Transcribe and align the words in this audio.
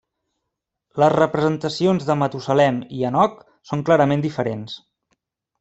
Les 1.03 1.11
representacions 1.15 2.09
de 2.09 2.17
Matusalem 2.23 2.81
i 3.01 3.05
Henoc 3.11 3.39
són 3.73 3.87
clarament 3.91 4.29
diferents. 4.29 4.81